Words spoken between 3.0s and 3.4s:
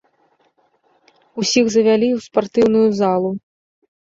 залу.